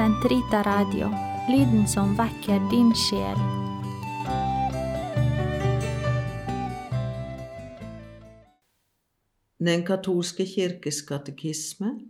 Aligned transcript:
Sentrita 0.00 0.62
Radio, 0.62 1.08
lyden 1.48 1.88
som 1.88 2.16
vekker 2.16 2.70
din 2.70 2.94
sjel. 2.96 3.36
Den 9.58 9.84
katolske 9.84 10.46
kirkes 10.48 11.02
katekisme, 11.04 12.00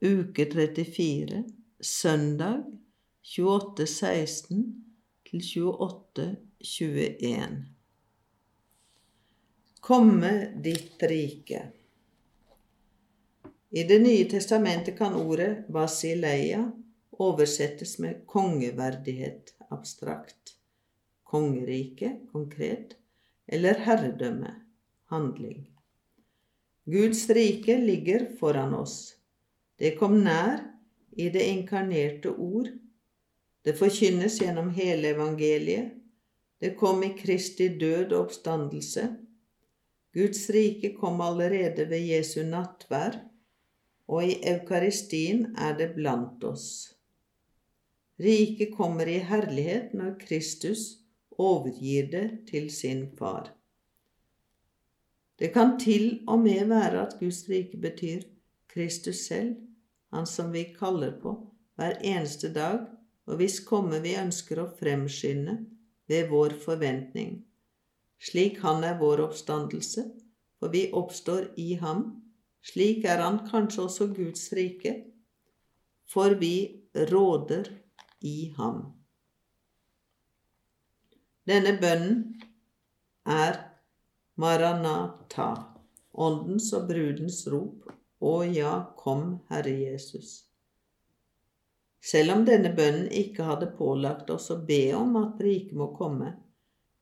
uke 0.00 0.46
34, 0.54 1.44
søndag 1.80 2.64
28.16 3.36 4.64
til 5.28 5.40
28.21. 5.44 7.56
Komme 9.84 10.32
ditt 10.64 10.96
rike. 11.12 11.60
I 13.68 13.84
Det 13.84 14.00
nye 14.00 14.24
testamentet 14.32 14.96
kan 14.96 15.12
ordet 15.20 15.68
basileia 15.68 16.72
oversettes 17.18 17.98
med 17.98 18.24
kongeverdighet 18.26 19.54
abstrakt, 19.70 20.56
kongerike 21.24 22.16
konkret, 22.32 22.96
eller 23.46 23.80
herredømme 23.84 24.54
handling. 25.12 25.66
Guds 26.84 27.28
rike 27.30 27.78
ligger 27.78 28.26
foran 28.38 28.74
oss. 28.74 29.16
Det 29.76 29.96
kom 29.98 30.18
nær 30.24 30.60
i 31.16 31.28
det 31.32 31.44
inkarnerte 31.48 32.34
ord. 32.34 32.68
Det 33.64 33.76
forkynnes 33.78 34.40
gjennom 34.42 34.70
hele 34.76 35.14
evangeliet. 35.14 35.94
Det 36.60 36.74
kom 36.80 37.02
i 37.04 37.12
Kristi 37.16 37.68
død 37.80 38.12
og 38.12 38.26
oppstandelse. 38.26 39.08
Guds 40.14 40.46
rike 40.54 40.94
kom 40.96 41.20
allerede 41.20 41.88
ved 41.90 42.04
Jesu 42.06 42.44
nattvær, 42.46 43.18
og 44.06 44.28
i 44.28 44.36
eukaristien 44.46 45.48
er 45.58 45.74
det 45.78 45.94
blant 45.96 46.44
oss. 46.44 46.93
Riket 48.20 48.76
kommer 48.76 49.08
i 49.10 49.18
herlighet 49.18 49.94
når 49.94 50.18
Kristus 50.20 50.84
overgir 51.38 52.10
det 52.12 52.26
til 52.46 52.70
sin 52.70 53.08
far. 53.18 53.50
Det 55.38 55.50
kan 55.54 55.74
til 55.80 56.22
og 56.30 56.38
med 56.44 56.68
være 56.70 57.06
at 57.06 57.16
Guds 57.18 57.42
rike 57.50 57.76
betyr 57.76 58.22
Kristus 58.70 59.26
selv, 59.26 59.56
Han 60.14 60.26
som 60.26 60.52
vi 60.52 60.62
kaller 60.78 61.16
på 61.20 61.30
hver 61.74 61.98
eneste 62.06 62.52
dag, 62.54 62.86
og 63.26 63.36
hvis 63.36 63.58
komme 63.66 63.98
vi 63.98 64.14
ønsker 64.14 64.60
å 64.62 64.68
fremskynde 64.78 65.56
ved 66.06 66.28
vår 66.30 66.54
forventning. 66.62 67.40
Slik 68.22 68.60
Han 68.62 68.84
er 68.84 69.00
vår 69.00 69.24
oppstandelse, 69.26 70.04
for 70.58 70.70
vi 70.70 70.86
oppstår 70.92 71.48
i 71.58 71.74
Ham. 71.82 72.22
Slik 72.62 73.04
er 73.04 73.24
Han 73.26 73.42
kanskje 73.48 73.88
også 73.88 74.06
Guds 74.14 74.52
rike, 74.54 74.94
for 76.06 76.38
vi 76.38 76.84
råder 76.94 77.72
i 78.24 78.52
Ham. 78.56 78.80
Denne 81.44 81.74
bønnen 81.80 82.18
er 83.28 83.58
Maranata, 84.40 85.50
Åndens 86.14 86.70
og 86.76 86.88
brudens 86.88 87.44
rop, 87.52 87.90
Å 88.24 88.34
ja, 88.48 88.74
kom, 88.96 89.24
Herre 89.50 89.74
Jesus. 89.76 90.46
Selv 92.00 92.32
om 92.32 92.44
denne 92.48 92.70
bønnen 92.72 93.10
ikke 93.12 93.44
hadde 93.44 93.68
pålagt 93.76 94.30
oss 94.32 94.48
å 94.54 94.56
be 94.64 94.94
om 94.96 95.18
at 95.20 95.42
riket 95.44 95.76
må 95.76 95.90
komme, 95.98 96.30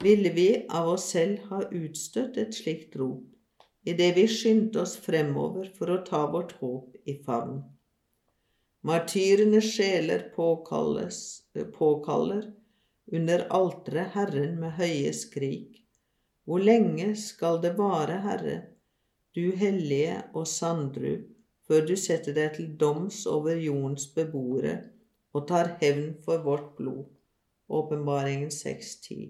ville 0.00 0.32
vi 0.32 0.48
av 0.68 0.94
oss 0.94 1.10
selv 1.12 1.50
ha 1.50 1.60
utstøtt 1.68 2.40
et 2.40 2.56
slikt 2.56 2.96
rop 2.96 3.26
idet 3.88 4.14
vi 4.16 4.26
skyndte 4.28 4.82
oss 4.82 4.96
fremover 5.00 5.68
for 5.76 5.92
å 5.92 6.02
ta 6.06 6.24
vårt 6.32 6.52
håp 6.60 6.96
i 7.08 7.16
favn. 7.24 7.60
Martyrenes 8.82 9.74
sjeler 9.74 10.22
påkaller 11.72 12.52
under 13.12 13.46
alteret 13.50 14.14
Herren 14.14 14.54
med 14.60 14.72
høye 14.78 15.10
skrik. 15.12 15.82
Hvor 16.48 16.64
lenge 16.64 17.10
skal 17.20 17.60
det 17.60 17.74
vare, 17.76 18.16
Herre, 18.24 18.56
du 19.36 19.52
hellige 19.60 20.22
og 20.32 20.48
sandru, 20.48 21.18
før 21.68 21.84
du 21.86 21.92
setter 21.96 22.32
deg 22.32 22.56
til 22.56 22.72
doms 22.80 23.26
over 23.28 23.60
jordens 23.60 24.08
beboere 24.16 24.78
og 25.36 25.46
tar 25.52 25.76
hevn 25.84 26.16
for 26.24 26.40
vårt 26.48 26.72
blod? 26.80 27.04
Åpenbaringen 27.68 28.48
6.10. 28.48 29.28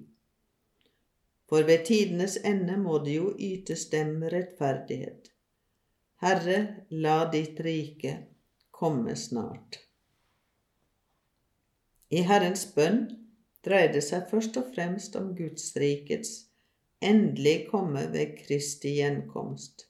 For 1.51 1.67
ved 1.67 1.89
tidenes 1.91 2.39
ende 2.47 2.79
må 2.79 3.03
det 3.03 3.19
jo 3.19 3.35
ytes 3.35 3.89
dem 3.91 4.23
rettferdighet. 4.23 5.35
Herre, 6.23 6.87
la 6.91 7.25
ditt 7.35 7.59
rike 7.67 8.30
komme 8.81 9.17
snart. 9.17 9.83
I 12.11 12.25
Herrens 12.27 12.65
bønn 12.75 13.03
dreier 13.67 13.93
det 13.93 14.03
seg 14.07 14.31
først 14.31 14.57
og 14.57 14.71
fremst 14.75 15.19
om 15.21 15.35
Guds 15.37 15.75
rikets 15.79 16.31
endelig 17.05 17.69
komme 17.71 18.07
ved 18.13 18.39
Kristi 18.41 18.97
gjenkomst. 18.99 19.87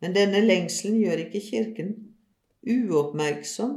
Men 0.00 0.12
denne 0.16 0.42
lengselen 0.44 1.00
gjør 1.00 1.24
ikke 1.24 1.40
Kirken 1.48 1.94
uoppmerksom 2.68 3.74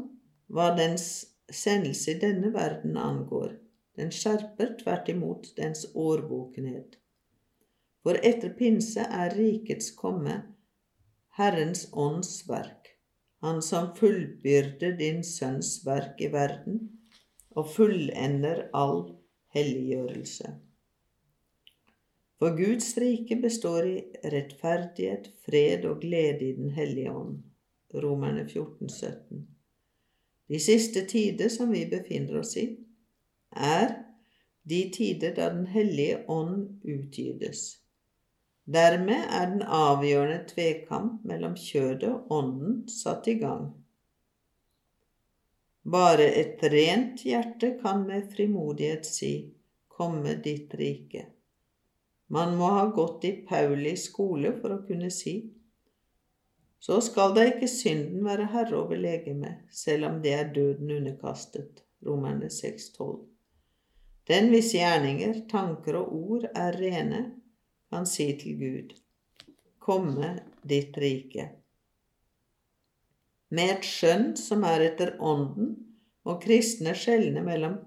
hva 0.52 0.68
dens 0.75 1.08
sendelse 1.52 2.14
i 2.14 2.19
denne 2.19 2.52
verden 2.54 3.00
angår. 3.00 3.56
Den 3.98 4.12
skjerper 4.14 4.75
tvert 4.81 5.09
imot 5.09 5.50
dens 5.58 5.86
årvåkenhet. 5.96 7.00
For 8.04 8.19
etter 8.24 8.54
pinse 8.59 9.04
er 9.04 9.34
rikets 9.36 9.90
komme 9.96 10.38
Herrens 11.40 11.88
ånds 11.92 12.44
verk, 12.50 12.97
Han 13.46 13.62
som 13.62 13.92
fullbyrder 13.96 14.96
din 14.98 15.24
Sønns 15.24 15.81
verk 15.86 16.22
i 16.22 16.31
verden 16.34 16.80
og 17.58 17.70
fullender 17.70 18.64
all 18.74 19.03
helliggjørelse. 19.53 20.56
For 22.38 22.53
Guds 22.58 22.92
rike 23.02 23.36
består 23.42 23.86
i 23.90 23.98
rettferdighet, 24.34 25.31
fred 25.46 25.86
og 25.90 26.02
glede 26.02 26.50
i 26.50 26.56
Den 26.58 26.74
hellige 26.74 27.14
ånd. 27.14 27.40
Romerne 27.94 28.44
14, 28.50 28.90
17. 28.90 29.48
De 30.48 30.59
siste 30.59 31.06
tider 31.06 31.50
som 31.50 31.72
vi 31.72 31.86
befinner 31.90 32.40
oss 32.40 32.54
i, 32.58 32.68
er 33.52 33.96
de 34.69 34.81
tider 34.94 35.34
da 35.36 35.50
Den 35.56 35.66
hellige 35.72 36.24
ånd 36.30 36.81
utgytes. 36.84 37.87
Dermed 38.67 39.29
er 39.31 39.51
den 39.53 39.63
avgjørende 39.63 40.41
tvekamp 40.50 41.23
mellom 41.28 41.55
kjødet 41.55 42.09
og 42.09 42.31
ånden 42.38 42.79
satt 42.91 43.29
i 43.31 43.38
gang. 43.39 43.69
Bare 45.88 46.25
et 46.41 46.63
rent 46.73 47.23
hjerte 47.23 47.77
kan 47.81 48.03
med 48.07 48.27
frimodighet 48.33 49.07
si, 49.07 49.33
Komme 49.97 50.35
ditt 50.45 50.75
rike. 50.77 51.23
Man 52.29 52.51
må 52.59 52.67
ha 52.75 52.83
gått 52.94 53.23
i 53.25 53.31
Pauli 53.47 53.95
skole 53.97 54.51
for 54.59 54.75
å 54.75 54.83
kunne 54.85 55.09
si 55.09 55.39
så 56.79 57.00
skal 57.01 57.33
da 57.35 57.45
ikke 57.50 57.69
synden 57.69 58.25
være 58.27 58.50
herre 58.53 58.77
over 58.79 59.00
legemet, 59.00 59.66
selv 59.73 60.07
om 60.11 60.22
det 60.23 60.33
er 60.33 60.53
døden 60.53 60.91
underkastet. 61.00 61.83
Romerne 62.06 62.50
6,12. 62.53 63.17
Den 64.29 64.51
hvis 64.51 64.73
gjerninger, 64.75 65.41
tanker 65.50 65.97
og 65.97 66.13
ord 66.13 66.45
er 66.53 66.77
rene, 66.77 67.22
kan 67.90 68.08
si 68.09 68.28
til 68.40 68.58
Gud, 68.59 68.94
komme 69.80 70.34
ditt 70.68 70.98
rike. 71.00 71.50
Med 73.50 73.78
et 73.78 73.88
skjønn 73.88 74.34
som 74.40 74.66
er 74.68 74.84
etter 74.90 75.16
ånden, 75.24 75.75
og 76.28 76.42
kristne 76.44 76.92
skjelne 76.98 77.40
mellom 77.46 77.78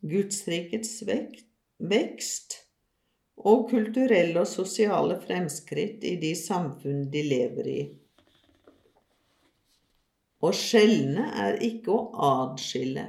Gudsrikets 0.00 1.02
vekst 1.06 2.56
og 3.42 3.66
kulturelle 3.70 4.40
og 4.40 4.48
sosiale 4.48 5.18
fremskritt 5.20 6.04
i 6.08 6.14
de 6.22 6.32
samfunn 6.38 7.04
de 7.12 7.24
lever 7.26 7.68
i. 7.68 7.82
Å 10.42 10.50
skjelne 10.56 11.28
er 11.44 11.60
ikke 11.62 11.92
å 11.94 12.06
adskille. 12.28 13.04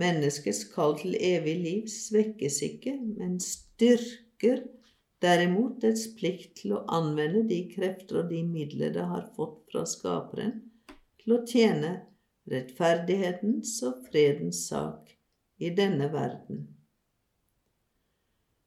Menneskets 0.00 0.64
kall 0.72 0.96
til 0.98 1.18
evig 1.18 1.54
liv 1.60 1.90
svekkes 1.92 2.62
ikke, 2.66 2.94
men 3.18 3.36
styrker 3.42 4.64
derimot 5.24 5.80
dets 5.82 6.06
plikt 6.18 6.58
til 6.60 6.76
å 6.76 6.84
anvende 6.98 7.44
de 7.48 7.62
krefter 7.72 8.20
og 8.22 8.30
de 8.32 8.42
midler 8.46 8.92
det 8.94 9.06
har 9.08 9.26
fått 9.36 9.62
fra 9.72 9.84
Skaperen, 9.88 10.58
til 11.22 11.38
å 11.38 11.42
tjene 11.48 11.94
rettferdighetens 12.52 13.78
og 13.88 14.04
fredens 14.10 14.66
sak 14.68 15.14
i 15.64 15.70
denne 15.72 16.10
verden. 16.12 16.66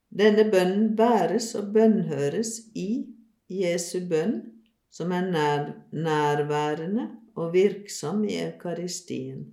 Denne 0.08 0.48
bønnen 0.50 0.94
bæres 0.98 1.52
og 1.58 1.70
bønnhøres 1.74 2.54
i 2.74 3.04
Jesu 3.52 4.00
bønn, 4.08 4.40
som 4.90 5.12
er 5.12 5.28
nær, 5.28 5.68
nærværende 5.92 7.06
og 7.38 7.52
virksom 7.54 8.24
i 8.26 8.38
Eukaristien. 8.40 9.44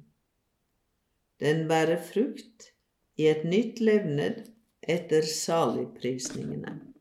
Den 1.44 1.66
bærer 1.68 2.00
frukt 2.02 2.72
i 3.20 3.28
et 3.28 3.44
nytt 3.44 3.82
levned 3.84 4.46
etter 4.82 5.28
saligprisningene. 5.28 6.95